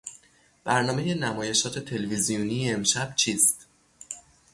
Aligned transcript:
برنامهی 0.63 1.13
نمایشات 1.15 1.79
تلویزیونی 1.79 2.71
امشب 2.73 3.15
چیست؟ 3.15 3.65